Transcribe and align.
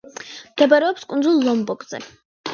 მდებარეობს 0.53 1.05
კუნძულ 1.13 1.39
ლომბოკზე. 1.51 2.03